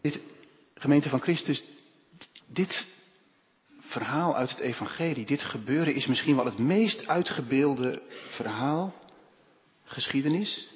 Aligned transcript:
Dit, 0.00 0.20
gemeente 0.74 1.08
van 1.08 1.20
Christus, 1.20 1.64
dit 2.46 2.86
verhaal 3.80 4.36
uit 4.36 4.50
het 4.50 4.58
evangelie, 4.58 5.26
dit 5.26 5.42
gebeuren 5.42 5.94
is 5.94 6.06
misschien 6.06 6.36
wel 6.36 6.44
het 6.44 6.58
meest 6.58 7.08
uitgebeelde 7.08 8.02
verhaal, 8.28 8.94
geschiedenis, 9.84 10.68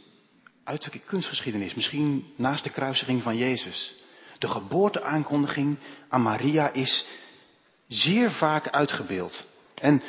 uiterlijke 0.65 1.07
kunstgeschiedenis, 1.07 1.75
misschien 1.75 2.33
naast 2.37 2.65
de 2.65 2.71
kruisiging 2.71 3.23
van 3.23 3.37
Jezus. 3.37 3.95
De 4.39 4.49
geboorteaankondiging 4.49 5.79
aan 6.09 6.23
Maria 6.23 6.71
is 6.73 7.07
zeer 7.87 8.33
vaak 8.33 8.69
uitgebeeld. 8.69 9.47
En 9.75 10.03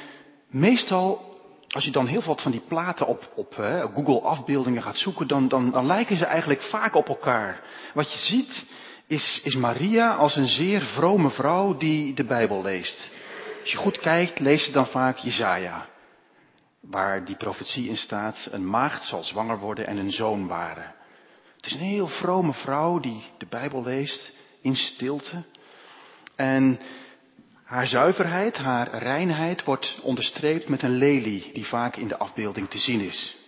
meestal, 0.47 1.39
als 1.69 1.85
je 1.85 1.91
dan 1.91 2.07
heel 2.07 2.21
veel 2.21 2.37
van 2.37 2.51
die 2.51 2.63
platen 2.67 3.07
op, 3.07 3.31
op 3.35 3.55
hè, 3.55 3.81
Google 3.81 4.21
afbeeldingen 4.21 4.81
gaat 4.81 4.97
zoeken, 4.97 5.27
dan, 5.27 5.47
dan 5.47 5.85
lijken 5.85 6.17
ze 6.17 6.25
eigenlijk 6.25 6.61
vaak 6.61 6.95
op 6.95 7.07
elkaar. 7.07 7.61
Wat 7.93 8.11
je 8.11 8.19
ziet 8.19 8.65
is, 9.07 9.41
is 9.43 9.55
Maria 9.55 10.15
als 10.15 10.35
een 10.35 10.47
zeer 10.47 10.81
vrome 10.81 11.29
vrouw 11.29 11.77
die 11.77 12.13
de 12.13 12.23
Bijbel 12.23 12.61
leest. 12.61 13.11
Als 13.61 13.71
je 13.71 13.77
goed 13.77 13.99
kijkt, 13.99 14.39
leest 14.39 14.65
ze 14.65 14.71
dan 14.71 14.87
vaak 14.87 15.17
Jezaja. 15.17 15.85
Waar 16.81 17.25
die 17.25 17.35
profetie 17.35 17.89
in 17.89 17.97
staat, 17.97 18.47
een 18.51 18.69
maagd 18.69 19.03
zal 19.03 19.23
zwanger 19.23 19.59
worden 19.59 19.87
en 19.87 19.97
een 19.97 20.11
zoon 20.11 20.47
waren. 20.47 20.93
Het 21.55 21.65
is 21.65 21.73
een 21.73 21.87
heel 21.87 22.07
vrome 22.07 22.53
vrouw 22.53 22.99
die 22.99 23.23
de 23.37 23.45
Bijbel 23.45 23.83
leest 23.83 24.31
in 24.61 24.75
stilte. 24.75 25.43
En 26.35 26.79
haar 27.63 27.87
zuiverheid, 27.87 28.57
haar 28.57 28.97
reinheid 28.97 29.63
wordt 29.63 29.99
onderstreept 30.01 30.69
met 30.69 30.81
een 30.81 30.97
lelie 30.97 31.49
die 31.53 31.65
vaak 31.65 31.95
in 31.95 32.07
de 32.07 32.17
afbeelding 32.17 32.69
te 32.69 32.77
zien 32.77 32.99
is. 32.99 33.44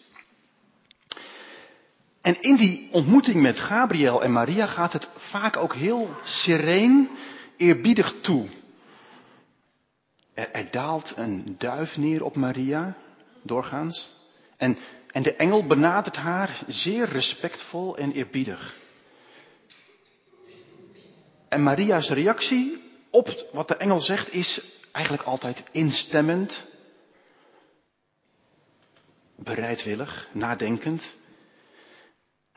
En 2.28 2.42
in 2.42 2.56
die 2.56 2.90
ontmoeting 2.92 3.42
met 3.42 3.60
Gabriel 3.60 4.24
en 4.24 4.32
Maria 4.32 4.66
gaat 4.66 4.94
het 4.94 5.10
vaak 5.16 5.58
ook 5.58 5.76
heel 5.76 6.10
sereen, 6.24 7.10
eerbiedig 7.58 8.14
toe. 8.22 8.48
Er, 10.34 10.52
er 10.52 10.72
daalt 10.72 11.14
een 11.16 11.56
duif 11.58 11.98
neer 11.98 12.24
op 12.24 12.36
Maria, 12.36 12.96
doorgaans. 13.44 14.10
En, 14.58 14.78
en 15.12 15.24
de 15.24 15.36
engel 15.36 15.68
benadert 15.68 16.16
haar 16.16 16.64
zeer 16.68 17.06
respectvol 17.10 17.98
en 17.98 18.12
eerbiedig. 18.12 18.76
En 21.50 21.64
Maria's 21.64 22.10
reactie 22.10 22.84
op 23.10 23.48
wat 23.52 23.68
de 23.68 23.76
engel 23.76 24.00
zegt 24.00 24.34
is 24.34 24.62
eigenlijk 24.92 25.24
altijd 25.24 25.64
instemmend, 25.72 26.66
bereidwillig, 29.36 30.28
nadenkend. 30.32 31.16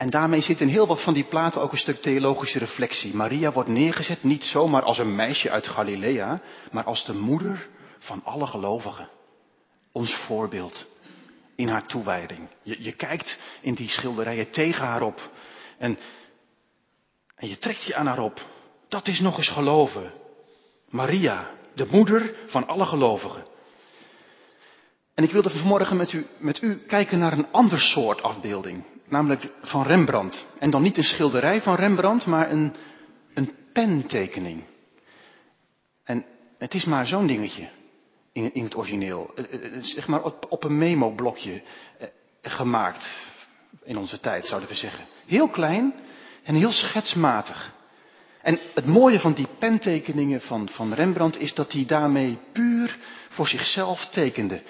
En 0.01 0.09
daarmee 0.09 0.41
zit 0.41 0.61
in 0.61 0.67
heel 0.67 0.87
wat 0.87 1.03
van 1.03 1.13
die 1.13 1.23
platen 1.23 1.61
ook 1.61 1.71
een 1.71 1.77
stuk 1.77 2.01
theologische 2.01 2.59
reflectie. 2.59 3.15
Maria 3.15 3.51
wordt 3.51 3.69
neergezet 3.69 4.23
niet 4.23 4.43
zomaar 4.43 4.81
als 4.81 4.97
een 4.97 5.15
meisje 5.15 5.49
uit 5.49 5.67
Galilea, 5.67 6.41
maar 6.71 6.83
als 6.83 7.05
de 7.05 7.13
moeder 7.13 7.69
van 7.99 8.21
alle 8.23 8.47
gelovigen. 8.47 9.09
Ons 9.91 10.15
voorbeeld 10.15 10.87
in 11.55 11.67
haar 11.67 11.85
toewijding. 11.87 12.49
Je, 12.63 12.83
je 12.83 12.91
kijkt 12.91 13.39
in 13.61 13.73
die 13.73 13.89
schilderijen 13.89 14.51
tegen 14.51 14.85
haar 14.85 15.01
op 15.01 15.31
en, 15.77 15.97
en 17.35 17.47
je 17.47 17.57
trekt 17.57 17.83
je 17.83 17.95
aan 17.95 18.07
haar 18.07 18.19
op. 18.19 18.45
Dat 18.89 19.07
is 19.07 19.19
nog 19.19 19.37
eens 19.37 19.49
geloven. 19.49 20.13
Maria, 20.89 21.49
de 21.75 21.87
moeder 21.89 22.35
van 22.47 22.67
alle 22.67 22.85
gelovigen. 22.85 23.45
En 25.21 25.27
ik 25.27 25.33
wilde 25.33 25.49
vanmorgen 25.49 25.97
met 25.97 26.13
u, 26.13 26.25
met 26.37 26.61
u 26.61 26.77
kijken 26.87 27.19
naar 27.19 27.33
een 27.33 27.51
ander 27.51 27.79
soort 27.79 28.23
afbeelding, 28.23 28.83
namelijk 29.07 29.49
van 29.61 29.83
Rembrandt. 29.83 30.45
En 30.59 30.69
dan 30.69 30.81
niet 30.81 30.97
een 30.97 31.03
schilderij 31.03 31.61
van 31.61 31.75
Rembrandt, 31.75 32.25
maar 32.25 32.51
een, 32.51 32.73
een 33.33 33.51
pentekening. 33.73 34.63
En 36.03 36.25
het 36.57 36.73
is 36.73 36.85
maar 36.85 37.07
zo'n 37.07 37.27
dingetje 37.27 37.69
in, 38.31 38.53
in, 38.53 38.63
het 38.63 38.75
origineel. 38.75 39.33
Zeg 39.81 40.07
maar 40.07 40.23
op, 40.23 40.45
op 40.49 40.63
een 40.63 40.77
memo-blokje 40.77 41.61
eh, 41.97 42.07
gemaakt 42.41 43.27
in 43.83 43.97
onze 43.97 44.19
tijd, 44.19 44.45
zouden 44.45 44.69
we 44.69 44.75
zeggen. 44.75 45.05
Heel 45.25 45.49
klein 45.49 45.93
en 46.43 46.55
heel 46.55 46.71
schetsmatig. 46.71 47.73
En 48.41 48.59
het 48.73 48.85
mooie 48.85 49.19
van 49.19 49.33
die 49.33 49.47
pentekeningen 49.59 50.41
van, 50.41 50.69
van 50.69 50.93
Rembrandt 50.93 51.39
is 51.39 51.53
dat 51.53 51.71
hij 51.71 51.85
daarmee 51.85 52.37
puur 52.51 52.97
voor 53.29 53.47
zichzelf 53.47 54.05
tekende. 54.05 54.61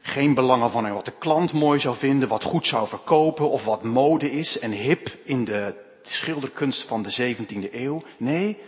Geen 0.00 0.34
belangen 0.34 0.70
van 0.70 0.92
wat 0.92 1.04
de 1.04 1.18
klant 1.18 1.52
mooi 1.52 1.80
zou 1.80 1.96
vinden, 1.96 2.28
wat 2.28 2.44
goed 2.44 2.66
zou 2.66 2.88
verkopen 2.88 3.50
of 3.50 3.64
wat 3.64 3.82
mode 3.82 4.30
is 4.30 4.58
en 4.58 4.70
hip 4.70 5.16
in 5.24 5.44
de 5.44 5.74
schilderkunst 6.02 6.86
van 6.86 7.02
de 7.02 7.34
17e 7.36 7.74
eeuw. 7.74 8.02
Nee, 8.16 8.58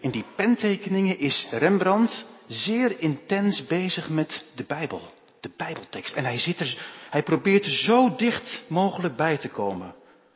in 0.00 0.10
die 0.10 0.24
pentekeningen 0.36 1.18
is 1.18 1.46
Rembrandt 1.50 2.24
zeer 2.46 3.00
intens 3.00 3.66
bezig 3.66 4.08
met 4.08 4.44
de 4.54 4.64
Bijbel, 4.64 5.00
de 5.40 5.50
Bijbeltekst. 5.56 6.14
En 6.14 6.24
hij, 6.24 6.38
zit 6.38 6.60
er, 6.60 6.86
hij 7.10 7.22
probeert 7.22 7.64
er 7.64 7.72
zo 7.72 8.14
dicht 8.16 8.62
mogelijk 8.68 9.16
bij 9.16 9.36
te 9.36 9.48
komen. 9.48 9.94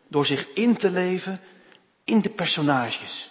Door 0.08 0.26
zich 0.26 0.52
in 0.54 0.76
te 0.76 0.90
leven 0.90 1.40
in 2.04 2.20
de 2.20 2.30
personages. 2.30 3.30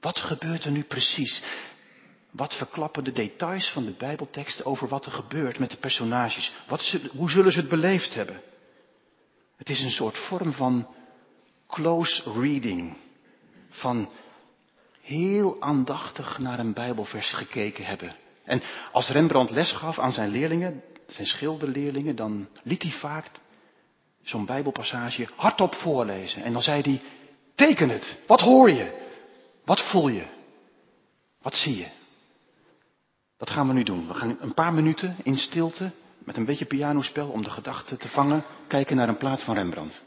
Wat 0.00 0.18
gebeurt 0.18 0.64
er 0.64 0.70
nu 0.70 0.82
precies? 0.82 1.42
Wat 2.30 2.56
verklappen 2.56 3.04
de 3.04 3.12
details 3.12 3.70
van 3.70 3.84
de 3.84 3.90
Bijbelteksten 3.92 4.64
over 4.64 4.88
wat 4.88 5.06
er 5.06 5.12
gebeurt 5.12 5.58
met 5.58 5.70
de 5.70 5.76
personages? 5.76 6.52
Wat, 6.66 6.96
hoe 7.16 7.30
zullen 7.30 7.52
ze 7.52 7.58
het 7.58 7.68
beleefd 7.68 8.14
hebben? 8.14 8.40
Het 9.56 9.68
is 9.68 9.80
een 9.80 9.90
soort 9.90 10.18
vorm 10.18 10.52
van 10.52 10.86
close 11.66 12.32
reading. 12.40 12.96
Van 13.70 14.10
heel 15.00 15.56
aandachtig 15.60 16.38
naar 16.38 16.58
een 16.58 16.72
Bijbelvers 16.72 17.32
gekeken 17.32 17.84
hebben. 17.84 18.16
En 18.44 18.62
als 18.92 19.08
Rembrandt 19.08 19.50
les 19.50 19.72
gaf 19.72 19.98
aan 19.98 20.12
zijn 20.12 20.30
leerlingen, 20.30 20.82
zijn 21.06 21.26
schilderleerlingen, 21.26 22.16
dan 22.16 22.48
liet 22.62 22.82
hij 22.82 22.92
vaak 22.92 23.30
zo'n 24.22 24.46
Bijbelpassage 24.46 25.28
hardop 25.36 25.74
voorlezen. 25.74 26.42
En 26.42 26.52
dan 26.52 26.62
zei 26.62 26.82
hij, 26.82 27.00
teken 27.54 27.88
het. 27.88 28.18
Wat 28.26 28.40
hoor 28.40 28.70
je? 28.70 29.06
Wat 29.64 29.80
voel 29.80 30.08
je? 30.08 30.24
Wat 31.42 31.54
zie 31.54 31.76
je? 31.76 31.97
Dat 33.38 33.50
gaan 33.50 33.66
we 33.66 33.72
nu 33.72 33.82
doen. 33.82 34.08
We 34.08 34.14
gaan 34.14 34.36
een 34.40 34.54
paar 34.54 34.72
minuten 34.72 35.16
in 35.22 35.36
stilte, 35.36 35.90
met 36.18 36.36
een 36.36 36.44
beetje 36.44 36.64
pianospel 36.64 37.28
om 37.28 37.42
de 37.42 37.50
gedachten 37.50 37.98
te 37.98 38.08
vangen, 38.08 38.44
kijken 38.66 38.96
naar 38.96 39.08
een 39.08 39.16
plaat 39.16 39.42
van 39.42 39.54
Rembrandt. 39.54 40.02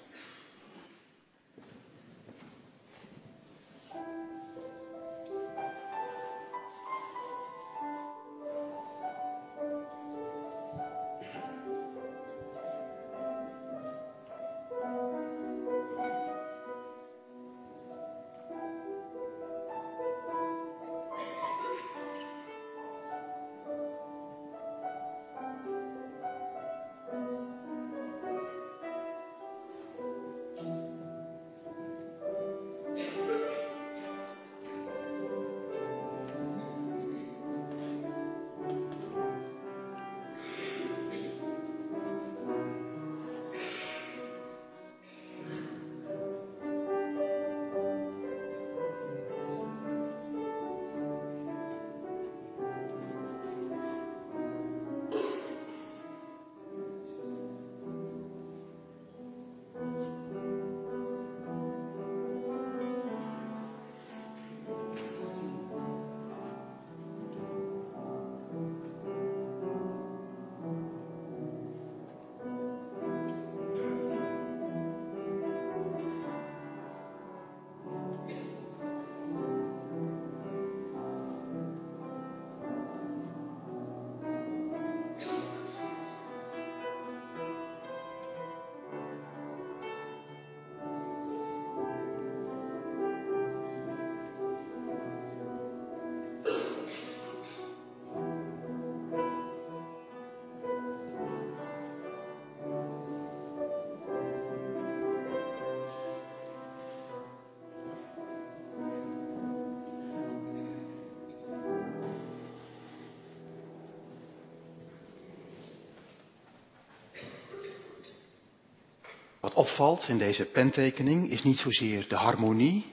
Wat 119.52 119.66
opvalt 119.66 120.08
in 120.08 120.18
deze 120.18 120.46
pentekening 120.46 121.30
is 121.30 121.44
niet 121.44 121.60
zozeer 121.60 122.08
de 122.08 122.16
harmonie, 122.16 122.86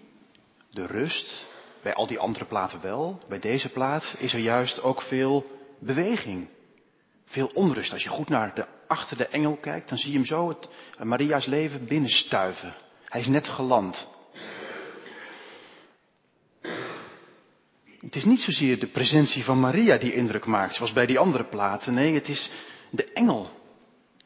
de 0.70 0.86
rust, 0.86 1.46
bij 1.82 1.94
al 1.94 2.06
die 2.06 2.18
andere 2.18 2.44
platen 2.44 2.80
wel. 2.80 3.18
Bij 3.28 3.38
deze 3.38 3.68
plaat 3.68 4.16
is 4.18 4.32
er 4.32 4.38
juist 4.38 4.82
ook 4.82 5.02
veel 5.02 5.46
beweging, 5.78 6.48
veel 7.24 7.50
onrust. 7.54 7.92
Als 7.92 8.02
je 8.02 8.08
goed 8.08 8.28
naar 8.28 8.54
de, 8.54 8.66
achter 8.88 9.16
de 9.16 9.26
engel 9.26 9.56
kijkt, 9.56 9.88
dan 9.88 9.98
zie 9.98 10.10
je 10.10 10.16
hem 10.16 10.26
zo 10.26 10.48
het, 10.48 10.68
Maria's 11.02 11.46
leven 11.46 11.86
binnenstuiven. 11.86 12.74
Hij 13.04 13.20
is 13.20 13.26
net 13.26 13.48
geland. 13.48 14.08
Het 18.00 18.16
is 18.16 18.24
niet 18.24 18.40
zozeer 18.40 18.78
de 18.78 18.86
presentie 18.86 19.44
van 19.44 19.60
Maria 19.60 19.98
die 19.98 20.14
indruk 20.14 20.46
maakt, 20.46 20.74
zoals 20.74 20.92
bij 20.92 21.06
die 21.06 21.18
andere 21.18 21.44
platen. 21.44 21.94
Nee, 21.94 22.14
het 22.14 22.28
is 22.28 22.50
de 22.90 23.12
engel. 23.12 23.50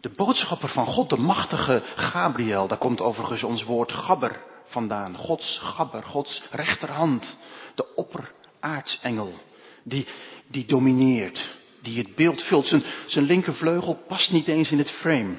De 0.03 0.09
boodschapper 0.17 0.69
van 0.69 0.87
God, 0.87 1.11
de 1.11 1.17
machtige 1.17 1.83
Gabriel. 1.85 2.69
Daar 2.69 2.79
komt 2.79 3.01
overigens 3.01 3.43
ons 3.43 3.65
woord 3.65 3.93
gabber 3.93 4.41
vandaan. 4.65 5.17
Gods 5.17 5.59
gabber, 5.59 6.03
Gods 6.03 6.43
rechterhand. 6.51 7.39
De 7.75 7.95
opperaartsengel. 7.95 9.33
Die, 9.83 10.07
die 10.49 10.67
domineert. 10.67 11.55
Die 11.83 11.99
het 11.99 12.15
beeld 12.15 12.43
vult. 12.43 12.67
Zijn, 12.67 12.83
zijn 13.07 13.25
linkervleugel 13.25 13.95
past 13.95 14.31
niet 14.31 14.49
eens 14.49 14.71
in 14.71 14.79
het 14.79 14.91
frame. 14.91 15.35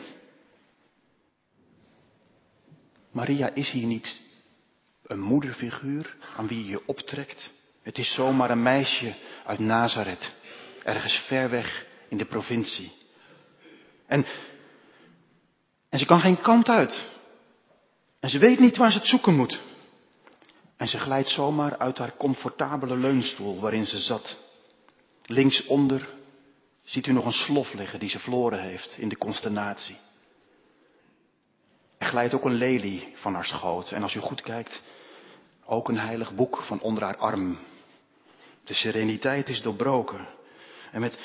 Maria 3.11 3.49
is 3.53 3.69
hier 3.69 3.87
niet 3.87 4.21
een 5.03 5.19
moederfiguur 5.19 6.15
aan 6.37 6.47
wie 6.47 6.65
je 6.65 6.87
optrekt. 6.87 7.51
Het 7.81 7.97
is 7.97 8.13
zomaar 8.13 8.51
een 8.51 8.63
meisje 8.63 9.15
uit 9.45 9.59
Nazareth, 9.59 10.31
ergens 10.83 11.15
ver 11.15 11.49
weg 11.49 11.85
in 12.09 12.17
de 12.17 12.25
provincie. 12.25 12.91
En, 14.07 14.25
en 15.93 15.99
ze 15.99 16.05
kan 16.05 16.19
geen 16.19 16.41
kant 16.41 16.69
uit. 16.69 17.05
En 18.19 18.29
ze 18.29 18.39
weet 18.39 18.59
niet 18.59 18.77
waar 18.77 18.91
ze 18.91 18.97
het 18.97 19.07
zoeken 19.07 19.35
moet. 19.35 19.59
En 20.77 20.87
ze 20.87 20.97
glijdt 20.97 21.29
zomaar 21.29 21.77
uit 21.77 21.97
haar 21.97 22.17
comfortabele 22.17 22.97
leunstoel 22.97 23.59
waarin 23.59 23.85
ze 23.85 23.97
zat. 23.97 24.37
Linksonder 25.25 26.09
ziet 26.83 27.07
u 27.07 27.11
nog 27.11 27.25
een 27.25 27.31
slof 27.31 27.73
liggen 27.73 27.99
die 27.99 28.09
ze 28.09 28.19
verloren 28.19 28.61
heeft 28.61 28.97
in 28.97 29.09
de 29.09 29.17
consternatie. 29.17 29.97
Er 31.97 32.07
glijdt 32.07 32.33
ook 32.33 32.45
een 32.45 32.53
lelie 32.53 33.13
van 33.15 33.33
haar 33.33 33.45
schoot. 33.45 33.91
En 33.91 34.03
als 34.03 34.15
u 34.15 34.19
goed 34.19 34.41
kijkt, 34.41 34.81
ook 35.65 35.89
een 35.89 35.99
heilig 35.99 36.35
boek 36.35 36.57
van 36.57 36.79
onder 36.79 37.03
haar 37.03 37.17
arm. 37.17 37.59
De 38.63 38.73
sereniteit 38.73 39.49
is 39.49 39.61
doorbroken. 39.61 40.27
En 40.91 41.01
met, 41.01 41.19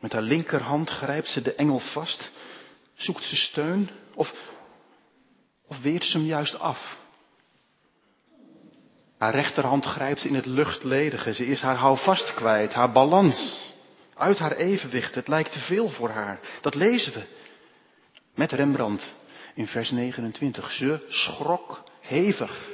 met 0.00 0.12
haar 0.12 0.22
linkerhand 0.22 0.90
grijpt 0.90 1.28
ze 1.28 1.42
de 1.42 1.54
engel 1.54 1.78
vast. 1.78 2.30
Zoekt 3.00 3.24
ze 3.24 3.36
steun 3.36 3.90
of, 4.14 4.34
of 5.66 5.80
weert 5.80 6.04
ze 6.04 6.16
hem 6.16 6.26
juist 6.26 6.58
af? 6.58 6.98
Haar 9.18 9.34
rechterhand 9.34 9.84
grijpt 9.84 10.24
in 10.24 10.34
het 10.34 10.46
luchtledige. 10.46 11.34
Ze 11.34 11.46
is 11.46 11.60
haar 11.60 11.76
houvast 11.76 12.34
kwijt, 12.34 12.72
haar 12.72 12.92
balans. 12.92 13.68
Uit 14.14 14.38
haar 14.38 14.56
evenwicht. 14.56 15.14
Het 15.14 15.28
lijkt 15.28 15.52
te 15.52 15.58
veel 15.58 15.88
voor 15.88 16.08
haar. 16.08 16.40
Dat 16.60 16.74
lezen 16.74 17.12
we. 17.12 17.22
Met 18.34 18.52
Rembrandt 18.52 19.14
in 19.54 19.66
vers 19.66 19.90
29. 19.90 20.72
Ze 20.72 21.06
schrok 21.08 21.82
hevig. 22.00 22.68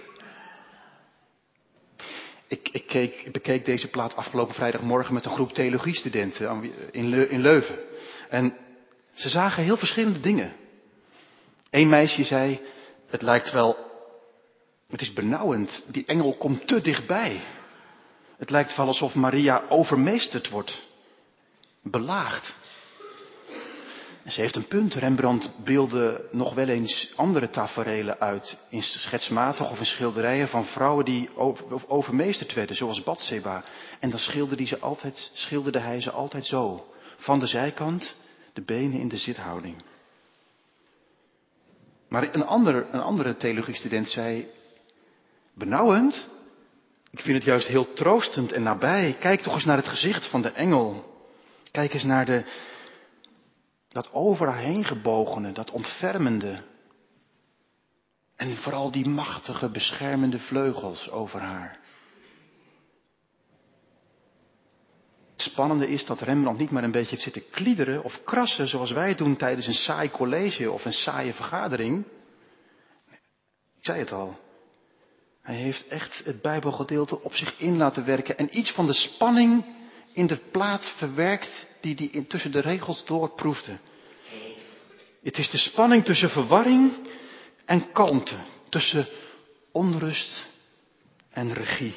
Ik, 2.49 2.69
ik, 2.69 2.87
keek, 2.87 3.15
ik 3.15 3.33
bekeek 3.33 3.65
deze 3.65 3.89
plaat 3.89 4.17
afgelopen 4.17 4.55
vrijdagmorgen 4.55 5.15
met 5.15 5.25
een 5.25 5.31
groep 5.31 5.53
theologiestudenten 5.53 6.73
in, 6.93 7.31
in 7.31 7.41
Leuven. 7.41 7.79
En 8.29 8.57
ze 9.17 9.29
zagen 9.29 9.63
heel 9.63 9.77
verschillende 9.77 10.21
dingen. 10.21 10.53
Eén 11.71 11.89
meisje 11.89 12.25
zei, 12.25 12.61
het 13.07 13.23
lijkt 13.23 13.53
wel, 13.53 13.77
het 14.91 15.01
is 15.01 15.13
benauwend, 15.13 15.85
die 15.89 16.05
engel 16.07 16.35
komt 16.37 16.67
te 16.67 16.81
dichtbij. 16.81 17.41
Het 18.37 18.51
lijkt 18.51 18.77
wel 18.77 18.87
alsof 18.87 19.15
Maria 19.15 19.63
overmeesterd 19.69 20.49
wordt, 20.49 20.83
belaagd. 21.83 22.55
En 24.23 24.33
ze 24.33 24.41
heeft 24.41 24.57
een 24.57 24.69
punt. 24.69 24.95
Rembrandt 24.95 25.51
beelde 25.65 26.29
nog 26.33 26.55
wel 26.55 26.69
eens 26.69 27.13
andere 27.17 27.51
taferelen 27.51 28.21
uit. 28.21 28.59
In 28.71 28.83
schetsmatig 28.83 29.71
of 29.71 29.79
in 29.79 29.87
schilderijen 29.87 30.49
van 30.49 30.65
vrouwen 30.65 31.05
die 31.05 31.31
overmeesterd 31.87 32.55
werden, 32.55 32.77
zoals 32.77 33.03
Batseba. 33.03 33.65
En 34.01 34.11
dan 34.11 34.19
ze 34.19 34.79
altijd, 34.81 35.31
schilderde 35.35 35.79
hij 35.79 36.01
ze 36.01 36.11
altijd 36.11 36.47
zo. 36.47 36.87
Van 37.17 37.39
de 37.39 37.47
zijkant, 37.47 38.15
de 38.57 38.63
benen 38.63 39.01
in 39.01 39.09
de 39.09 39.17
zithouding. 39.17 39.83
Maar 42.09 42.35
een, 42.35 42.47
ander, 42.47 42.95
een 42.95 43.01
andere 43.01 43.37
theologiestudent 43.37 44.09
zei, 44.09 44.49
benauwend? 45.55 46.29
Ik 47.11 47.21
vind 47.21 47.37
het 47.37 47.45
juist 47.45 47.67
heel 47.67 47.93
troostend 47.93 48.53
en 48.53 48.63
nabij. 48.63 49.17
Kijk 49.21 49.41
toch 49.41 49.55
eens 49.55 49.65
naar 49.65 49.77
het 49.77 49.89
gezicht 49.89 50.27
van 50.27 50.43
de 50.43 50.51
engel. 50.51 51.15
Kijk 51.71 51.95
eens 51.95 52.05
naar 52.05 52.25
de, 52.25 52.45
dat 53.89 54.13
over 54.13 54.49
haar 54.49 54.85
gebogene, 54.85 55.53
dat 55.53 55.71
ontfermende. 55.71 56.63
En 58.37 58.57
vooral 58.57 58.91
die 58.91 59.09
machtige, 59.09 59.71
beschermende 59.71 60.39
vleugels 60.39 61.11
over 61.11 61.41
haar. 61.41 61.79
Spannende 65.37 65.89
is 65.89 66.05
dat 66.07 66.21
Rembrandt 66.21 66.61
niet 66.61 66.71
maar 66.71 66.85
een 66.85 66.91
beetje 66.91 67.11
heeft 67.11 67.23
zitten 67.23 67.51
kliederen 67.51 68.05
of 68.05 68.21
krassen 68.25 68.69
zoals 68.69 68.91
wij 68.93 69.15
doen 69.15 69.37
tijdens 69.37 69.67
een 69.67 69.75
saai 69.75 70.11
college 70.11 70.71
of 70.71 70.85
een 70.85 70.93
saaie 70.93 71.35
vergadering. 71.35 72.05
Ik 73.79 73.85
zei 73.93 73.99
het 73.99 74.13
al. 74.13 74.39
Hij 75.43 75.55
heeft 75.55 75.87
echt 75.87 76.25
het 76.25 76.43
Bijbelgedeelte 76.43 77.23
op 77.23 77.35
zich 77.35 77.55
in 77.59 77.77
laten 77.77 78.05
werken 78.05 78.39
en 78.39 78.59
iets 78.59 78.71
van 78.71 78.87
de 78.87 78.93
spanning 78.93 79.65
in 80.13 80.27
de 80.27 80.41
plaat 80.51 80.95
verwerkt 80.97 81.69
die 81.81 82.11
hij 82.13 82.25
tussen 82.25 82.53
de 82.53 82.61
regels 82.61 83.05
doorproefde. 83.05 83.79
Het 85.23 85.39
is 85.39 85.51
de 85.51 85.59
spanning 85.59 86.05
tussen 86.05 86.31
verwarring 86.31 86.93
en 87.65 87.93
kalmte, 87.93 88.37
tussen 88.69 89.07
onrust 89.73 90.45
en 91.31 91.53
regie. 91.53 91.95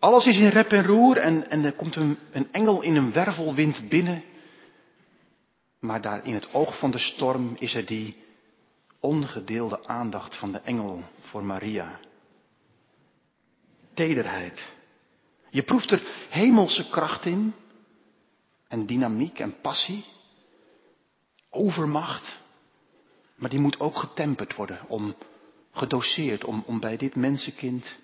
Alles 0.00 0.26
is 0.26 0.36
in 0.36 0.48
rep 0.48 0.72
en 0.72 0.84
roer 0.84 1.16
en, 1.16 1.50
en 1.50 1.64
er 1.64 1.72
komt 1.72 1.96
een, 1.96 2.18
een 2.32 2.52
engel 2.52 2.82
in 2.82 2.96
een 2.96 3.12
wervelwind 3.12 3.88
binnen. 3.88 4.22
Maar 5.78 6.00
daar 6.00 6.26
in 6.26 6.34
het 6.34 6.54
oog 6.54 6.78
van 6.78 6.90
de 6.90 6.98
storm 6.98 7.56
is 7.58 7.74
er 7.74 7.86
die 7.86 8.16
ongedeelde 9.00 9.86
aandacht 9.86 10.36
van 10.36 10.52
de 10.52 10.58
engel 10.58 11.02
voor 11.20 11.44
Maria. 11.44 12.00
Tederheid. 13.94 14.72
Je 15.50 15.62
proeft 15.62 15.90
er 15.90 16.02
hemelse 16.28 16.90
kracht 16.90 17.24
in 17.24 17.54
en 18.68 18.86
dynamiek 18.86 19.38
en 19.38 19.60
passie, 19.60 20.04
overmacht. 21.50 22.38
Maar 23.34 23.50
die 23.50 23.58
moet 23.58 23.80
ook 23.80 23.96
getemperd 23.96 24.54
worden, 24.54 24.80
om, 24.88 25.14
gedoseerd, 25.72 26.44
om, 26.44 26.62
om 26.66 26.80
bij 26.80 26.96
dit 26.96 27.14
mensenkind 27.14 27.96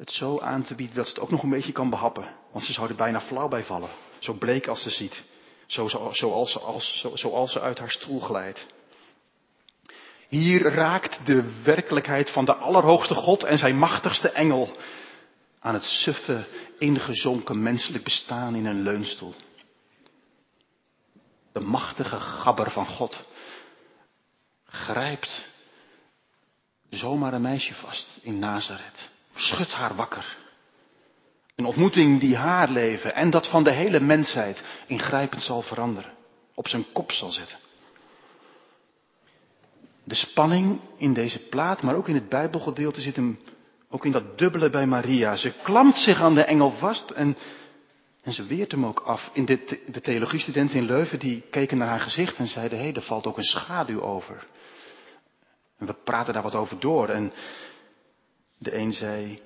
het 0.00 0.10
zo 0.12 0.38
aan 0.38 0.62
te 0.62 0.74
bieden 0.74 0.96
dat 0.96 1.06
ze 1.06 1.12
het 1.12 1.22
ook 1.22 1.30
nog 1.30 1.42
een 1.42 1.50
beetje 1.50 1.72
kan 1.72 1.90
behappen. 1.90 2.34
Want 2.52 2.64
ze 2.64 2.72
zou 2.72 2.88
er 2.88 2.94
bijna 2.94 3.20
flauw 3.20 3.48
bij 3.48 3.64
vallen, 3.64 3.90
zo 4.18 4.32
bleek 4.32 4.66
als 4.66 4.82
ze 4.82 4.90
ziet, 4.90 5.22
zo, 5.66 5.88
zo, 5.88 6.10
zoals, 6.12 7.00
zo, 7.00 7.16
zoals 7.16 7.52
ze 7.52 7.60
uit 7.60 7.78
haar 7.78 7.90
stoel 7.90 8.20
glijdt. 8.20 8.66
Hier 10.28 10.62
raakt 10.62 11.26
de 11.26 11.62
werkelijkheid 11.62 12.30
van 12.30 12.44
de 12.44 12.54
Allerhoogste 12.54 13.14
God 13.14 13.44
en 13.44 13.58
zijn 13.58 13.76
machtigste 13.78 14.30
engel 14.30 14.76
aan 15.60 15.74
het 15.74 15.84
suffe, 15.84 16.44
ingezonken 16.78 17.62
menselijk 17.62 18.04
bestaan 18.04 18.54
in 18.54 18.66
een 18.66 18.82
leunstoel. 18.82 19.34
De 21.52 21.60
machtige 21.60 22.20
gabber 22.20 22.70
van 22.70 22.86
God 22.86 23.24
grijpt 24.64 25.48
zomaar 26.90 27.32
een 27.32 27.42
meisje 27.42 27.74
vast 27.74 28.18
in 28.22 28.38
Nazareth, 28.38 29.10
schudt 29.40 29.72
haar 29.72 29.94
wakker. 29.94 30.36
Een 31.56 31.64
ontmoeting 31.64 32.20
die 32.20 32.36
haar 32.36 32.70
leven 32.70 33.14
en 33.14 33.30
dat 33.30 33.48
van 33.48 33.64
de 33.64 33.70
hele 33.70 34.00
mensheid 34.00 34.64
ingrijpend 34.86 35.42
zal 35.42 35.62
veranderen, 35.62 36.12
op 36.54 36.68
zijn 36.68 36.84
kop 36.92 37.12
zal 37.12 37.30
zetten. 37.30 37.58
De 40.04 40.14
spanning 40.14 40.80
in 40.96 41.12
deze 41.12 41.38
plaat, 41.38 41.82
maar 41.82 41.94
ook 41.94 42.08
in 42.08 42.14
het 42.14 42.28
Bijbelgedeelte 42.28 43.00
zit 43.00 43.16
hem 43.16 43.38
ook 43.90 44.04
in 44.04 44.12
dat 44.12 44.38
dubbele 44.38 44.70
bij 44.70 44.86
Maria. 44.86 45.36
Ze 45.36 45.52
klampt 45.62 45.98
zich 45.98 46.20
aan 46.20 46.34
de 46.34 46.44
engel 46.44 46.70
vast 46.70 47.10
en, 47.10 47.36
en 48.22 48.32
ze 48.32 48.44
weert 48.44 48.70
hem 48.70 48.86
ook 48.86 49.00
af. 49.00 49.30
In 49.32 49.44
de, 49.44 49.82
de 49.86 50.00
theologiestudenten 50.00 50.76
in 50.76 50.84
Leuven 50.84 51.18
die 51.18 51.42
keken 51.50 51.78
naar 51.78 51.88
haar 51.88 52.00
gezicht 52.00 52.36
en 52.36 52.46
zeiden, 52.46 52.78
hé, 52.78 52.84
hey, 52.84 52.94
er 52.94 53.02
valt 53.02 53.26
ook 53.26 53.36
een 53.36 53.44
schaduw 53.44 54.02
over. 54.02 54.46
En 55.78 55.86
we 55.86 55.94
praten 56.04 56.32
daar 56.32 56.42
wat 56.42 56.54
over 56.54 56.80
door. 56.80 57.08
En 57.08 57.32
de 58.60 58.74
een 58.74 58.92
zei, 58.92 59.38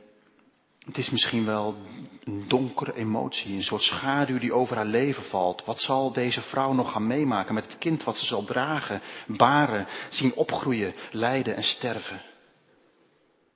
Het 0.85 0.99
is 0.99 1.11
misschien 1.11 1.44
wel 1.44 1.76
een 2.25 2.49
donkere 2.49 2.94
emotie, 2.94 3.54
een 3.54 3.62
soort 3.62 3.83
schaduw 3.83 4.38
die 4.38 4.52
over 4.52 4.76
haar 4.76 4.87
leven 4.87 5.23
valt. 5.23 5.64
Wat 5.64 5.80
zal 5.80 6.12
deze 6.12 6.40
vrouw 6.42 6.73
nog 6.73 6.92
gaan 6.92 7.06
meemaken 7.06 7.54
met 7.54 7.64
het 7.64 7.78
kind 7.78 8.04
wat 8.04 8.16
ze 8.16 8.26
zal 8.26 8.44
dragen, 8.44 9.00
baren, 9.26 9.87
zien 10.11 10.35
opgroeien, 10.35 10.94
lijden 11.11 11.56
en 11.56 11.62
sterven? 11.62 12.21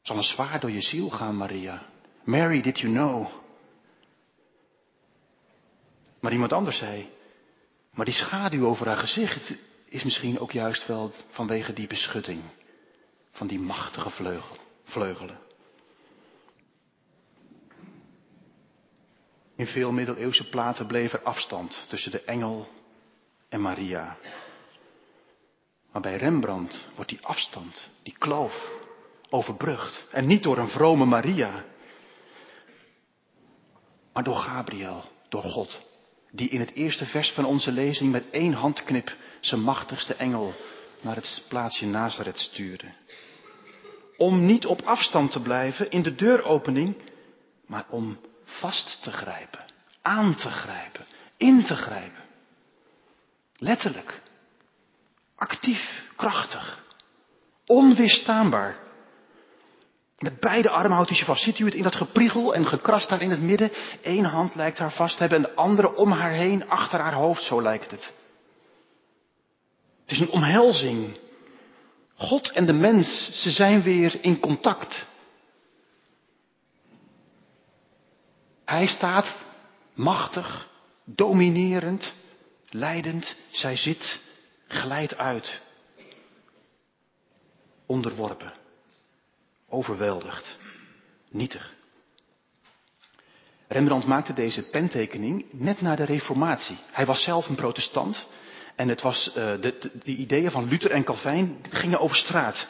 Zal 0.02 0.16
een 0.16 0.22
zwaar 0.22 0.60
door 0.60 0.70
je 0.70 0.80
ziel 0.80 1.10
gaan, 1.10 1.36
Maria. 1.36 1.82
Mary, 2.24 2.60
did 2.60 2.78
you 2.78 2.92
know? 2.92 3.26
Maar 6.20 6.32
iemand 6.32 6.52
anders 6.52 6.78
zei, 6.78 7.10
maar 7.94 8.04
die 8.04 8.14
schaduw 8.14 8.66
over 8.66 8.86
haar 8.86 8.96
gezicht 8.96 9.54
is 9.88 10.04
misschien 10.04 10.38
ook 10.38 10.52
juist 10.52 10.86
wel 10.86 11.12
vanwege 11.28 11.72
die 11.72 11.86
beschutting 11.86 12.40
van 13.32 13.46
die 13.46 13.58
machtige 13.58 14.10
vleugel, 14.10 14.56
vleugelen. 14.84 15.48
In 19.58 19.66
veel 19.66 19.92
middeleeuwse 19.92 20.48
platen 20.48 20.86
bleef 20.86 21.12
er 21.12 21.22
afstand 21.22 21.84
tussen 21.88 22.10
de 22.10 22.22
engel 22.22 22.68
en 23.48 23.60
Maria. 23.60 24.16
Maar 25.92 26.02
bij 26.02 26.16
Rembrandt 26.16 26.88
wordt 26.94 27.10
die 27.10 27.26
afstand, 27.26 27.88
die 28.02 28.14
kloof, 28.18 28.70
overbrugd. 29.30 30.06
En 30.10 30.26
niet 30.26 30.42
door 30.42 30.58
een 30.58 30.68
vrome 30.68 31.04
Maria, 31.04 31.64
maar 34.12 34.24
door 34.24 34.36
Gabriel, 34.36 35.04
door 35.28 35.42
God. 35.42 35.86
Die 36.30 36.48
in 36.48 36.60
het 36.60 36.74
eerste 36.74 37.06
vers 37.06 37.30
van 37.32 37.44
onze 37.44 37.72
lezing 37.72 38.12
met 38.12 38.30
één 38.30 38.52
handknip 38.52 39.16
zijn 39.40 39.60
machtigste 39.60 40.14
engel 40.14 40.54
naar 41.00 41.14
het 41.14 41.44
plaatsje 41.48 41.86
Nazareth 41.86 42.38
stuurde. 42.38 42.86
Om 44.16 44.46
niet 44.46 44.66
op 44.66 44.82
afstand 44.82 45.32
te 45.32 45.42
blijven 45.42 45.90
in 45.90 46.02
de 46.02 46.14
deuropening, 46.14 46.96
maar 47.66 47.86
om 47.88 48.18
vast 48.49 49.02
te 49.02 49.12
grijpen, 49.12 49.64
aan 50.02 50.35
te 50.35 50.50
grijpen, 50.50 51.05
in 51.37 51.64
te 51.64 51.76
grijpen. 51.76 52.23
Letterlijk, 53.57 54.21
actief, 55.37 56.05
krachtig, 56.17 56.85
onweerstaanbaar. 57.67 58.76
Met 60.19 60.40
beide 60.40 60.71
armen 60.71 60.93
houdt 60.93 61.11
hij 61.11 61.19
je 61.19 61.25
vast. 61.25 61.43
Ziet 61.43 61.59
u 61.59 61.64
het 61.64 61.75
in 61.75 61.83
dat 61.83 61.97
gepriegel 61.97 62.55
en 62.55 62.67
gekrast 62.67 63.09
daar 63.09 63.23
in 63.23 63.31
het 63.31 63.40
midden? 63.40 63.71
Eén 64.02 64.25
hand 64.25 64.55
lijkt 64.55 64.78
haar 64.78 64.93
vast 64.93 65.17
te 65.17 65.21
hebben 65.21 65.38
en 65.38 65.45
de 65.45 65.55
andere 65.55 65.95
om 65.95 66.12
haar 66.12 66.33
heen, 66.33 66.69
achter 66.69 67.00
haar 67.00 67.14
hoofd, 67.14 67.43
zo 67.43 67.62
lijkt 67.62 67.90
het. 67.90 68.12
Het 70.02 70.11
is 70.11 70.21
een 70.21 70.31
omhelzing. 70.31 71.19
God 72.17 72.50
en 72.50 72.67
de 72.67 72.73
mens, 72.73 73.31
ze 73.43 73.50
zijn 73.50 73.83
weer 73.83 74.19
in 74.21 74.40
contact. 74.40 75.07
Hij 78.68 78.87
staat 78.87 79.34
machtig, 79.94 80.68
dominerend, 81.04 82.14
leidend. 82.70 83.37
Zij 83.50 83.76
zit, 83.76 84.20
glijdt 84.66 85.16
uit. 85.16 85.60
Onderworpen, 87.87 88.52
overweldigd, 89.68 90.58
nietig. 91.30 91.75
Rembrandt 93.68 94.06
maakte 94.06 94.32
deze 94.32 94.62
pentekening 94.62 95.44
net 95.52 95.80
na 95.80 95.96
de 95.96 96.04
Reformatie. 96.04 96.78
Hij 96.92 97.06
was 97.06 97.22
zelf 97.22 97.48
een 97.48 97.56
protestant 97.56 98.26
en 98.76 98.88
het 98.88 99.02
was, 99.02 99.30
de, 99.34 99.90
de, 100.04 100.04
ideeën 100.04 100.50
van 100.50 100.68
Luther 100.68 100.90
en 100.90 101.04
Calvijn 101.04 101.58
gingen 101.70 102.00
over 102.00 102.16
straat. 102.16 102.68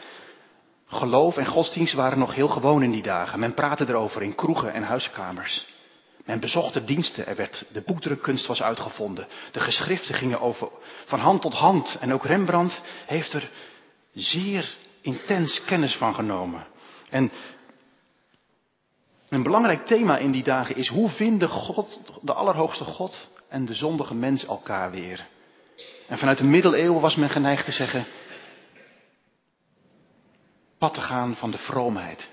Geloof 0.87 1.37
en 1.37 1.47
godsdienst 1.47 1.95
waren 1.95 2.19
nog 2.19 2.35
heel 2.35 2.49
gewoon 2.49 2.83
in 2.83 2.91
die 2.91 3.03
dagen. 3.03 3.39
Men 3.39 3.55
praatte 3.55 3.89
erover 3.89 4.23
in 4.23 4.35
kroegen 4.35 4.73
en 4.73 4.83
huiskamers. 4.83 5.77
Men 6.29 6.41
bezocht 6.41 6.75
de 6.75 6.85
diensten, 6.85 7.27
er 7.27 7.37
werd, 7.37 7.65
de 7.73 7.81
boekdrukkunst 7.81 8.47
was 8.47 8.63
uitgevonden. 8.63 9.27
De 9.53 9.61
geschriften 9.61 10.15
gingen 10.15 10.41
over, 10.41 10.69
van 11.05 11.19
hand 11.19 11.43
tot 11.43 11.55
hand. 11.55 11.97
En 12.01 12.13
ook 12.13 12.25
Rembrandt 12.25 12.83
heeft 13.07 13.33
er 13.33 13.51
zeer 14.15 14.77
intens 15.01 15.65
kennis 15.65 15.97
van 15.97 16.15
genomen. 16.15 16.67
En 17.11 17.31
een 19.29 19.43
belangrijk 19.43 19.87
thema 19.87 20.19
in 20.19 20.31
die 20.31 20.43
dagen 20.43 20.77
is 20.77 20.89
hoe 20.89 21.09
vinden 21.09 21.49
God, 21.49 22.01
de 22.23 22.33
Allerhoogste 22.33 22.85
God 22.85 23.29
en 23.49 23.65
de 23.65 23.75
zondige 23.75 24.15
mens 24.15 24.47
elkaar 24.47 24.91
weer. 24.91 25.27
En 26.07 26.19
vanuit 26.19 26.39
de 26.39 26.45
middeleeuwen 26.45 27.01
was 27.01 27.17
men 27.17 27.31
geneigd 27.31 27.65
te 27.65 27.73
zeggen, 27.73 28.07
pad 30.79 30.95
te 30.95 31.01
gaan 31.01 31.37
van 31.37 31.51
de 31.51 31.59
vroomheid 31.59 32.29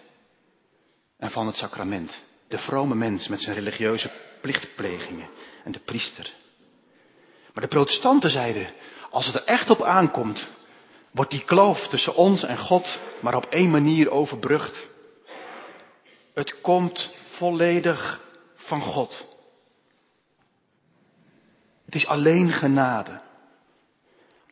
en 1.18 1.32
van 1.32 1.48
het 1.48 1.56
sacrament. 1.56 2.24
De 2.48 2.58
vrome 2.58 2.96
mens 2.96 3.28
met 3.28 3.42
zijn 3.42 3.56
religieuze 3.56 4.12
plichtplegingen 4.42 5.30
en 5.64 5.72
de 5.72 5.80
priester. 5.80 6.34
Maar 7.54 7.64
de 7.64 7.70
protestanten 7.70 8.30
zeiden, 8.30 8.68
als 9.10 9.26
het 9.26 9.36
er 9.36 9.44
echt 9.44 9.70
op 9.70 9.82
aankomt, 9.84 10.48
wordt 11.12 11.32
die 11.32 11.46
kloof 11.46 11.88
tussen 11.88 12.16
ons 12.16 12.44
en 12.44 12.58
God 12.58 13.00
maar 13.20 13.36
op 13.36 13.46
één 13.46 13.70
manier 13.70 14.10
overbrugd. 14.10 14.88
Het 16.34 16.62
komt 16.62 17.14
volledig 17.32 18.22
van 18.56 18.82
God. 18.82 19.26
Het 21.86 21.96
is 21.96 22.08
alleen 22.08 22.52
genade. 22.52 23.22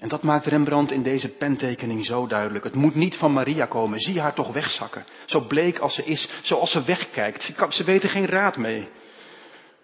En 0.03 0.09
dat 0.09 0.23
maakt 0.23 0.45
Rembrandt 0.45 0.91
in 0.91 1.03
deze 1.03 1.29
pentekening 1.29 2.05
zo 2.05 2.27
duidelijk. 2.27 2.63
Het 2.63 2.75
moet 2.75 2.95
niet 2.95 3.15
van 3.15 3.33
Maria 3.33 3.65
komen. 3.65 3.99
Zie 3.99 4.19
haar 4.19 4.33
toch 4.33 4.53
wegzakken. 4.53 5.05
Zo 5.25 5.39
bleek 5.39 5.79
als 5.79 5.95
ze 5.95 6.03
is, 6.03 6.29
zoals 6.41 6.71
ze 6.71 6.83
wegkijkt. 6.83 7.43
Ze, 7.43 7.53
kan, 7.53 7.71
ze 7.71 7.83
weten 7.83 8.09
geen 8.09 8.25
raad 8.25 8.57
mee. 8.57 8.89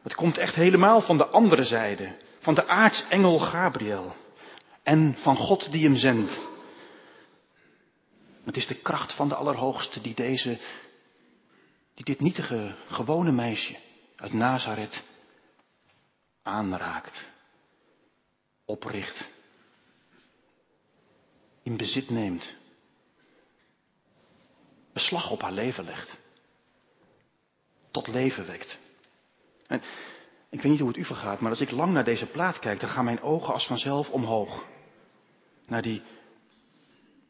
Het 0.04 0.16
komt 0.16 0.38
echt 0.38 0.56
helemaal 0.56 1.02
van 1.02 1.18
de 1.18 1.28
andere 1.28 1.64
zijde. 1.64 2.12
Van 2.40 2.54
de 2.54 2.68
aartsengel 2.68 3.40
Gabriel. 3.40 4.16
En 4.84 5.16
van 5.20 5.36
God 5.36 5.72
die 5.72 5.84
hem 5.84 5.96
zendt. 5.96 6.42
Het 8.44 8.58
is 8.58 8.68
de 8.68 8.82
kracht 8.82 9.14
van 9.14 9.30
de 9.30 9.36
Allerhoogste 9.36 10.02
die 10.02 10.16
deze, 10.16 10.58
die 11.94 12.06
dit 12.06 12.20
nietige, 12.20 12.76
gewone 12.88 13.32
meisje 13.32 13.76
uit 14.16 14.34
Nazareth 14.34 15.04
aanraakt, 16.44 17.28
opricht 18.66 19.38
in 21.64 21.78
bezit 21.78 22.10
neemt. 22.10 22.56
Beslag 24.94 25.32
op 25.32 25.42
haar 25.42 25.52
leven 25.52 25.84
legt. 25.84 26.18
Tot 27.92 28.08
leven 28.08 28.48
wekt. 28.48 28.78
En 29.68 29.82
ik 30.50 30.62
weet 30.62 30.72
niet 30.72 30.80
hoe 30.80 30.90
het 30.90 30.98
u 30.98 31.06
vergaat, 31.06 31.40
maar 31.40 31.50
als 31.50 31.62
ik 31.62 31.72
lang 31.72 31.94
naar 31.94 32.04
deze 32.04 32.26
plaat 32.26 32.60
kijk, 32.60 32.80
dan 32.80 32.90
gaan 32.90 33.06
mijn 33.06 33.22
ogen 33.22 33.54
als 33.54 33.68
vanzelf 33.68 34.10
omhoog. 34.10 34.66
Naar 35.68 35.82
die, 35.82 36.02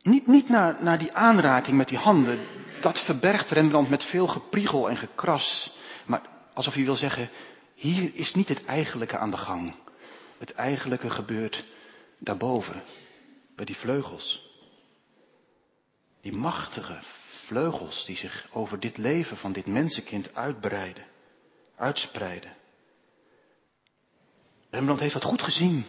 niet, 0.02 0.28
niet 0.28 0.50
naar, 0.50 0.84
naar 0.84 1.00
die 1.00 1.14
aanraking 1.14 1.78
met 1.78 1.88
die 1.88 1.98
handen. 1.98 2.40
Dat 2.82 3.00
verbergt 3.06 3.52
Rembrandt 3.52 3.90
met 3.90 4.06
veel 4.06 4.28
gepriegel 4.28 4.90
en 4.90 4.98
gekras. 4.98 5.74
Maar 6.06 6.22
alsof 6.54 6.74
hij 6.74 6.84
wil 6.84 6.96
zeggen, 6.96 7.30
hier 7.76 8.16
is 8.16 8.34
niet 8.34 8.48
het 8.48 8.66
eigenlijke 8.66 9.18
aan 9.18 9.32
de 9.32 9.38
gang. 9.38 9.76
Het 10.38 10.54
eigenlijke 10.54 11.10
gebeurt 11.10 11.64
daarboven 12.20 12.84
bij 13.60 13.68
die 13.68 13.78
vleugels. 13.78 14.42
Die 16.22 16.38
machtige 16.38 17.00
vleugels 17.30 18.06
die 18.06 18.16
zich 18.16 18.48
over 18.52 18.80
dit 18.80 18.98
leven 18.98 19.38
van 19.38 19.52
dit 19.52 19.66
mensenkind 19.66 20.36
uitbreiden, 20.36 21.06
uitspreiden. 21.76 22.56
Rembrandt 24.70 25.02
heeft 25.02 25.14
dat 25.14 25.24
goed 25.24 25.42
gezien. 25.42 25.86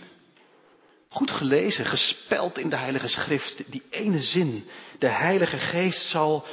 Goed 1.09 1.31
gelezen, 1.31 1.85
gespeld 1.85 2.59
in 2.59 2.71
de 2.71 2.77
Heilige 2.77 3.09
Schrift. 3.09 3.71
Die 3.71 3.83
ene 3.91 4.21
zin. 4.21 4.69
De 4.99 5.09
Heilige 5.09 5.59
Geest 5.59 6.11
zal 6.11 6.47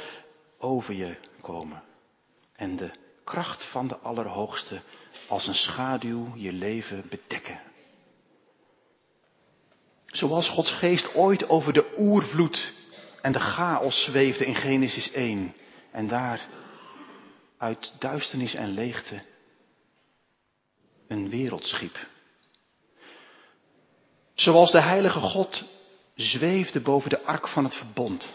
over 0.58 0.94
je 0.94 1.16
komen. 1.40 1.82
En 2.52 2.76
de 2.76 2.90
kracht 3.24 3.64
van 3.64 3.88
de 3.88 3.96
Allerhoogste 3.96 4.80
als 5.28 5.46
een 5.46 5.54
schaduw 5.54 6.32
je 6.36 6.52
leven 6.52 7.08
bedekken. 7.08 7.67
Zoals 10.12 10.48
Gods 10.48 10.70
geest 10.70 11.14
ooit 11.14 11.48
over 11.48 11.72
de 11.72 11.94
oervloed 11.96 12.72
en 13.22 13.32
de 13.32 13.40
chaos 13.40 14.04
zweefde 14.04 14.46
in 14.46 14.54
Genesis 14.54 15.10
1. 15.10 15.54
En 15.90 16.08
daar 16.08 16.48
uit 17.58 17.94
duisternis 17.98 18.54
en 18.54 18.68
leegte 18.68 19.22
een 21.08 21.28
wereld 21.28 21.64
schiep. 21.64 22.06
Zoals 24.34 24.70
de 24.70 24.80
heilige 24.80 25.20
God 25.20 25.64
zweefde 26.14 26.80
boven 26.80 27.10
de 27.10 27.22
ark 27.22 27.48
van 27.48 27.64
het 27.64 27.74
verbond. 27.74 28.32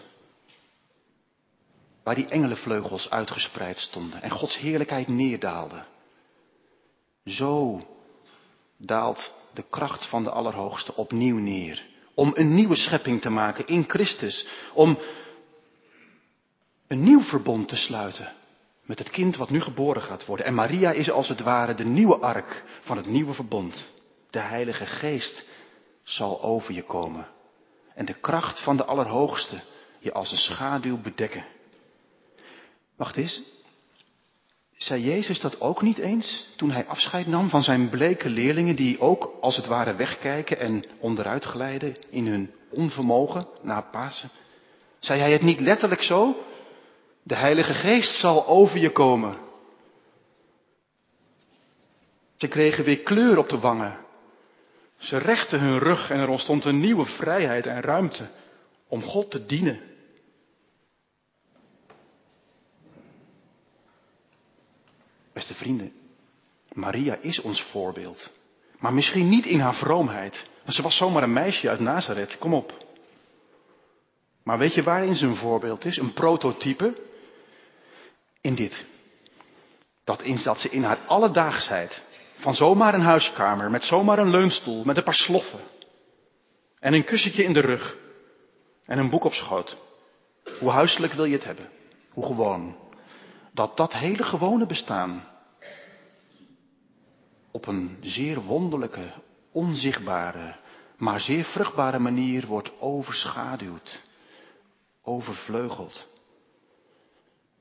Waar 2.04 2.16
die 2.16 2.28
engelenvleugels 2.28 3.10
uitgespreid 3.10 3.78
stonden 3.78 4.22
en 4.22 4.30
Gods 4.30 4.58
heerlijkheid 4.58 5.08
neerdaalde. 5.08 5.86
Zo 7.26 7.82
daalt 8.86 9.34
de 9.54 9.64
kracht 9.70 10.08
van 10.08 10.24
de 10.24 10.30
Allerhoogste 10.30 10.96
opnieuw 10.96 11.38
neer. 11.38 11.86
Om 12.14 12.32
een 12.36 12.56
nieuwe 12.56 12.76
schepping 12.76 13.22
te 13.22 13.30
maken 13.30 13.68
in 13.68 13.84
Christus. 13.88 14.48
Om 14.74 14.98
een 16.88 17.04
nieuw 17.04 17.22
verbond 17.22 17.68
te 17.68 17.76
sluiten 17.76 18.32
met 18.86 19.00
het 19.00 19.10
kind 19.10 19.38
wat 19.38 19.50
nu 19.50 19.62
geboren 19.62 20.02
gaat 20.02 20.26
worden. 20.26 20.46
En 20.46 20.54
Maria 20.54 20.92
is 20.92 21.12
als 21.12 21.28
het 21.28 21.42
ware 21.42 21.76
de 21.76 21.86
nieuwe 21.86 22.18
ark 22.18 22.64
van 22.82 22.98
het 22.98 23.06
nieuwe 23.06 23.34
verbond. 23.34 23.88
De 24.30 24.40
Heilige 24.40 24.86
Geest 24.86 25.48
zal 26.04 26.42
over 26.42 26.74
je 26.74 26.84
komen. 26.84 27.28
En 27.96 28.06
de 28.06 28.14
kracht 28.14 28.64
van 28.64 28.78
de 28.78 28.84
Allerhoogste 28.84 29.62
je 30.00 30.14
als 30.14 30.32
een 30.32 30.38
schaduw 30.38 31.02
bedekken. 31.02 31.46
Wacht 32.96 33.16
eens. 33.16 33.42
Zei 34.84 35.04
Jezus 35.04 35.40
dat 35.40 35.62
ook 35.62 35.82
niet 35.82 35.98
eens 35.98 36.48
toen 36.56 36.72
hij 36.72 36.86
afscheid 36.86 37.28
nam 37.28 37.50
van 37.50 37.64
zijn 37.64 37.90
bleke 37.90 38.30
leerlingen 38.30 38.76
die 38.76 39.00
ook 39.00 39.38
als 39.42 39.56
het 39.56 39.66
ware 39.66 39.96
wegkijken 39.96 40.60
en 40.60 40.86
onderuit 41.00 41.44
glijden 41.44 41.96
in 42.10 42.28
hun 42.28 42.52
onvermogen 42.70 43.48
na 43.62 43.82
Pasen? 43.82 44.30
Zei 45.00 45.20
hij 45.20 45.32
het 45.32 45.42
niet 45.42 45.60
letterlijk 45.60 46.02
zo? 46.02 46.36
De 47.24 47.36
Heilige 47.36 47.74
Geest 47.74 48.20
zal 48.20 48.48
over 48.48 48.78
je 48.78 48.92
komen. 48.92 49.38
Ze 52.38 52.48
kregen 52.48 52.84
weer 52.84 53.00
kleur 53.00 53.38
op 53.38 53.50
de 53.50 53.60
wangen. 53.60 53.98
Ze 54.98 55.18
rechten 55.18 55.60
hun 55.60 55.80
rug 55.80 56.10
en 56.10 56.20
er 56.20 56.30
ontstond 56.30 56.66
een 56.66 56.80
nieuwe 56.80 57.06
vrijheid 57.06 57.66
en 57.66 57.82
ruimte 57.82 58.30
om 58.88 59.02
God 59.02 59.32
te 59.32 59.46
dienen. 59.46 59.80
Beste 65.34 65.54
vrienden, 65.54 65.94
Maria 66.74 67.16
is 67.22 67.42
ons 67.42 67.62
voorbeeld. 67.62 68.32
Maar 68.80 68.94
misschien 68.94 69.30
niet 69.30 69.46
in 69.46 69.60
haar 69.60 69.76
vroomheid. 69.76 70.48
Want 70.64 70.76
ze 70.76 70.82
was 70.82 70.98
zomaar 70.98 71.24
een 71.24 71.34
meisje 71.34 71.70
uit 71.70 71.80
Nazareth, 71.80 72.38
kom 72.38 72.54
op. 72.54 72.86
Maar 74.44 74.58
weet 74.58 74.74
je 74.74 74.84
waarin 74.84 75.16
ze 75.16 75.26
een 75.26 75.36
voorbeeld 75.36 75.86
is? 75.86 75.98
Een 75.98 76.14
prototype? 76.14 76.94
In 78.42 78.56
dit. 78.56 78.86
Dat, 80.04 80.22
in, 80.22 80.40
dat 80.44 80.60
ze 80.60 80.70
in 80.70 80.84
haar 80.84 81.00
alledaagsheid, 81.08 82.04
van 82.36 82.56
zomaar 82.56 82.94
een 82.94 83.02
huiskamer, 83.02 83.72
met 83.72 83.84
zomaar 83.84 84.20
een 84.20 84.30
leunstoel, 84.30 84.84
met 84.84 84.98
een 84.98 85.04
paar 85.04 85.14
sloffen. 85.14 85.60
En 86.80 86.94
een 86.94 87.04
kussentje 87.04 87.44
in 87.44 87.54
de 87.54 87.60
rug. 87.60 87.98
En 88.86 88.98
een 88.98 89.10
boek 89.10 89.24
op 89.24 89.34
schoot. 89.34 89.78
Hoe 90.60 90.70
huiselijk 90.70 91.14
wil 91.14 91.26
je 91.26 91.34
het 91.34 91.44
hebben? 91.44 91.70
Hoe 92.10 92.26
gewoon? 92.26 92.76
Dat 93.54 93.78
dat 93.78 93.94
hele 93.94 94.24
gewone 94.24 94.66
bestaan 94.66 95.24
op 97.52 97.68
een 97.68 97.98
zeer 98.02 98.42
wonderlijke, 98.42 99.12
onzichtbare, 99.52 100.56
maar 100.98 101.20
zeer 101.20 101.44
vruchtbare 101.44 102.00
manier 102.00 102.46
wordt 102.46 102.72
overschaduwd, 102.80 104.02
overvleugeld. 105.04 106.08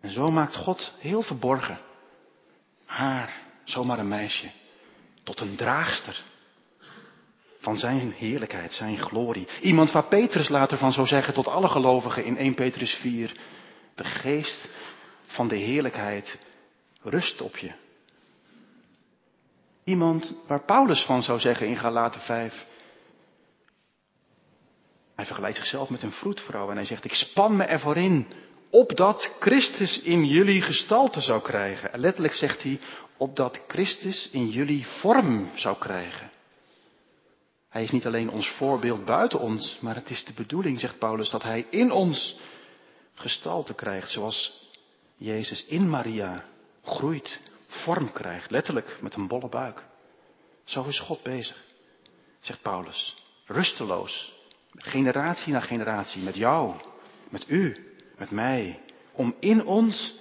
En 0.01 0.11
zo 0.11 0.31
maakt 0.31 0.57
God 0.57 0.93
heel 0.99 1.23
verborgen 1.23 1.79
haar, 2.85 3.41
zomaar 3.65 3.99
een 3.99 4.09
meisje, 4.09 4.51
tot 5.23 5.41
een 5.41 5.57
draagster 5.57 6.23
van 7.59 7.77
zijn 7.77 8.13
heerlijkheid, 8.17 8.73
zijn 8.73 8.99
glorie. 8.99 9.49
Iemand 9.61 9.91
waar 9.91 10.07
Petrus 10.07 10.49
later 10.49 10.79
van 10.79 10.93
zou 10.93 11.07
zeggen 11.07 11.35
tot 11.35 11.49
alle 11.49 11.69
gelovigen 11.69 12.25
in 12.25 12.37
1 12.37 12.55
Petrus 12.55 12.95
4, 12.95 13.37
de 13.95 14.05
geest 14.05 14.69
van 15.33 15.49
de 15.49 15.57
heerlijkheid 15.57 16.39
rust 17.03 17.41
op 17.41 17.57
je. 17.57 17.73
Iemand 19.85 20.35
waar 20.47 20.65
Paulus 20.65 21.03
van 21.03 21.23
zou 21.23 21.39
zeggen 21.39 21.67
in 21.67 21.77
Galaten 21.77 22.21
5. 22.21 22.67
Hij 25.15 25.27
vergelijkt 25.27 25.57
zichzelf 25.57 25.91
met 25.91 26.03
een 26.03 26.13
vroedvrouw 26.13 26.71
en 26.71 26.77
hij 26.77 26.87
zegt, 26.87 27.05
ik 27.05 27.15
span 27.15 27.57
me 27.57 27.65
ervoor 27.65 27.97
in, 27.97 28.27
opdat 28.71 29.37
Christus 29.41 30.01
in 30.01 30.27
jullie 30.27 30.63
gestalte 30.63 31.21
zou 31.21 31.43
krijgen. 31.43 31.93
En 31.93 32.01
letterlijk 32.01 32.35
zegt 32.35 32.63
hij, 32.63 32.81
opdat 33.17 33.61
Christus 33.69 34.29
in 34.31 34.49
jullie 34.49 34.87
vorm 34.87 35.51
zou 35.55 35.77
krijgen. 35.79 36.31
Hij 37.69 37.85
is 37.85 37.91
niet 37.91 38.07
alleen 38.07 38.31
ons 38.31 38.49
voorbeeld 38.49 39.05
buiten 39.05 39.41
ons, 39.41 39.79
maar 39.81 39.95
het 39.95 40.11
is 40.11 40.25
de 40.25 40.33
bedoeling, 40.33 40.81
zegt 40.81 40.99
Paulus, 40.99 41.31
dat 41.31 41.43
hij 41.43 41.67
in 41.71 41.91
ons 41.91 42.41
gestalte 43.15 43.75
krijgt, 43.75 44.11
zoals 44.11 44.71
Jezus 45.23 45.65
in 45.67 45.89
Maria 45.89 46.45
groeit, 46.83 47.41
vorm 47.67 48.13
krijgt, 48.13 48.51
letterlijk 48.51 48.99
met 49.01 49.15
een 49.15 49.27
bolle 49.27 49.49
buik. 49.49 49.85
Zo 50.65 50.85
is 50.85 50.99
God 50.99 51.23
bezig, 51.23 51.65
zegt 52.41 52.63
Paulus, 52.63 53.17
rusteloos, 53.47 54.33
generatie 54.77 55.53
na 55.53 55.61
generatie, 55.61 56.23
met 56.23 56.35
jou, 56.35 56.75
met 57.31 57.45
u, 57.49 57.95
met 58.17 58.31
mij, 58.31 58.81
om 59.13 59.35
in 59.41 59.65
ons 59.65 60.15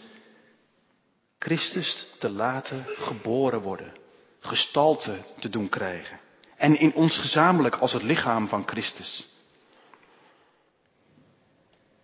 Christus 1.39 2.07
te 2.19 2.29
laten 2.29 2.85
geboren 2.87 3.61
worden, 3.61 3.93
gestalte 4.39 5.17
te 5.39 5.49
doen 5.49 5.69
krijgen. 5.69 6.19
En 6.57 6.79
in 6.79 6.93
ons 6.93 7.17
gezamenlijk 7.17 7.75
als 7.75 7.93
het 7.93 8.03
lichaam 8.03 8.47
van 8.47 8.67
Christus. 8.67 9.27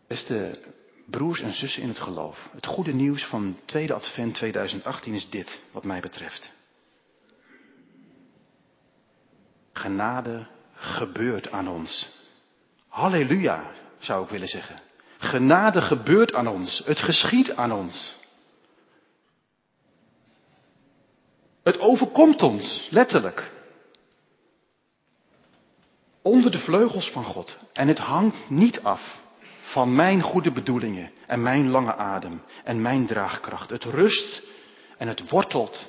Beste 0.07 0.60
broers 1.09 1.41
en 1.41 1.53
zussen 1.53 1.81
in 1.81 1.87
het 1.87 1.99
geloof. 1.99 2.49
Het 2.51 2.65
goede 2.65 2.93
nieuws 2.93 3.25
van 3.25 3.59
tweede 3.65 3.93
advent 3.93 4.35
2018 4.35 5.13
is 5.13 5.29
dit, 5.29 5.59
wat 5.71 5.83
mij 5.83 5.99
betreft. 5.99 6.51
Genade 9.73 10.47
gebeurt 10.73 11.51
aan 11.51 11.67
ons. 11.67 12.07
Halleluja, 12.87 13.71
zou 13.97 14.23
ik 14.23 14.29
willen 14.29 14.47
zeggen. 14.47 14.79
Genade 15.17 15.81
gebeurt 15.81 16.33
aan 16.33 16.47
ons. 16.47 16.81
Het 16.85 16.99
geschiet 16.99 17.51
aan 17.51 17.71
ons. 17.71 18.15
Het 21.63 21.79
overkomt 21.79 22.41
ons, 22.41 22.87
letterlijk. 22.91 23.51
Onder 26.21 26.51
de 26.51 26.59
vleugels 26.59 27.11
van 27.11 27.23
God. 27.23 27.57
En 27.73 27.87
het 27.87 27.99
hangt 27.99 28.49
niet 28.49 28.83
af 28.83 29.19
van 29.71 29.95
mijn 29.95 30.21
goede 30.21 30.51
bedoelingen 30.51 31.12
en 31.25 31.41
mijn 31.41 31.69
lange 31.69 31.95
adem 31.95 32.41
en 32.63 32.82
mijn 32.82 33.06
draagkracht. 33.06 33.69
Het 33.69 33.84
rust 33.84 34.41
en 34.97 35.08
het 35.08 35.30
wortelt 35.30 35.88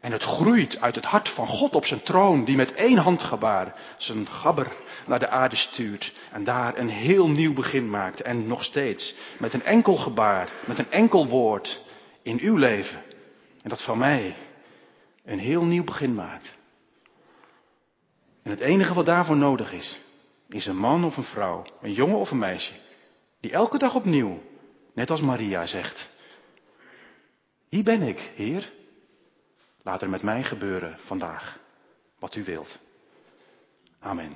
en 0.00 0.12
het 0.12 0.22
groeit 0.22 0.80
uit 0.80 0.94
het 0.94 1.04
hart 1.04 1.28
van 1.28 1.46
God 1.46 1.74
op 1.74 1.84
zijn 1.84 2.02
troon, 2.02 2.44
die 2.44 2.56
met 2.56 2.72
één 2.72 2.96
handgebaar 2.98 3.74
zijn 3.96 4.26
gabber 4.26 4.72
naar 5.06 5.18
de 5.18 5.28
aarde 5.28 5.56
stuurt 5.56 6.12
en 6.30 6.44
daar 6.44 6.78
een 6.78 6.88
heel 6.88 7.28
nieuw 7.28 7.52
begin 7.54 7.90
maakt. 7.90 8.22
En 8.22 8.46
nog 8.46 8.64
steeds 8.64 9.14
met 9.38 9.52
een 9.52 9.64
enkel 9.64 9.96
gebaar, 9.96 10.48
met 10.66 10.78
een 10.78 10.90
enkel 10.90 11.26
woord 11.26 11.80
in 12.22 12.38
uw 12.40 12.56
leven. 12.56 13.02
En 13.62 13.68
dat 13.68 13.84
van 13.84 13.98
mij 13.98 14.34
een 15.24 15.38
heel 15.38 15.64
nieuw 15.64 15.84
begin 15.84 16.14
maakt. 16.14 16.56
En 18.42 18.50
het 18.50 18.60
enige 18.60 18.94
wat 18.94 19.06
daarvoor 19.06 19.36
nodig 19.36 19.72
is, 19.72 20.00
is 20.48 20.66
een 20.66 20.76
man 20.76 21.04
of 21.04 21.16
een 21.16 21.24
vrouw, 21.24 21.64
een 21.80 21.92
jongen 21.92 22.18
of 22.18 22.30
een 22.30 22.38
meisje, 22.38 22.72
die 23.42 23.50
elke 23.50 23.78
dag 23.78 23.94
opnieuw, 23.98 24.38
net 24.94 25.10
als 25.10 25.20
Maria 25.20 25.66
zegt, 25.66 26.10
hier 27.68 27.84
ben 27.84 28.02
ik, 28.02 28.18
Heer. 28.36 28.72
Laat 29.82 30.02
er 30.02 30.10
met 30.10 30.22
mij 30.22 30.42
gebeuren 30.42 30.96
vandaag 30.98 31.58
wat 32.18 32.34
u 32.34 32.44
wilt. 32.44 32.78
Amen. 33.98 34.30